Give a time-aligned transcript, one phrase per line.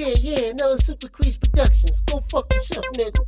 [0.00, 2.00] Yeah, yeah, another Super Crease Productions.
[2.06, 3.20] Go fuck yourself, nigga.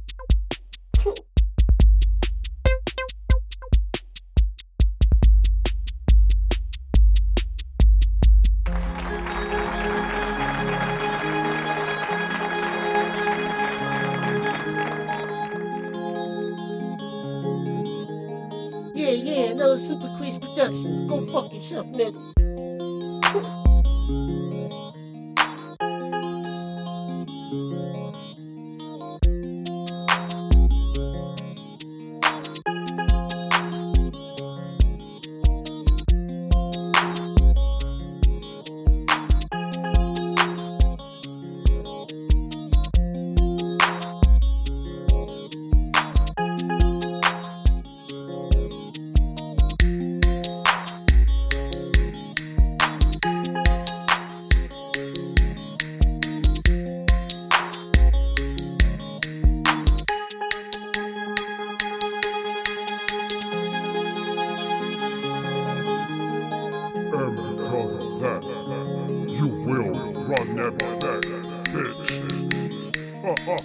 [18.94, 21.02] Yeah, yeah, another Super Crease Productions.
[21.02, 22.41] Go fuck yourself, nigga.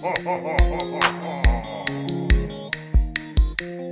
[0.08, 1.32] Ho ho ho ho ho
[3.60, 3.87] ho!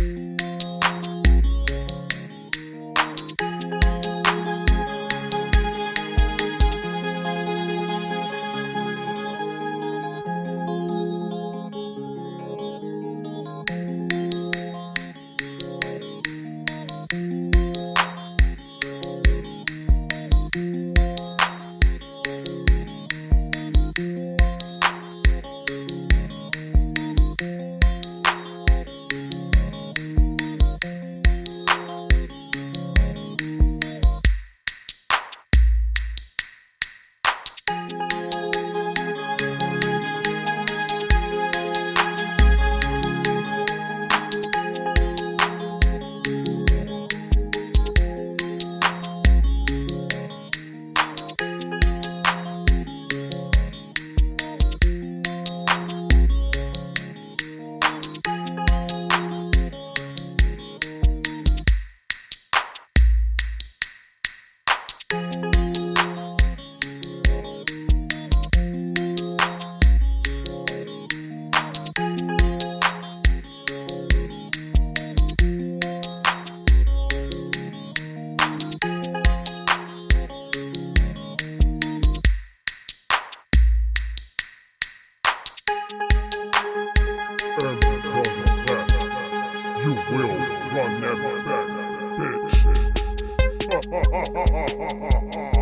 [0.00, 0.23] And
[89.84, 90.28] you will
[90.72, 91.66] run that back,
[95.28, 95.50] bitch.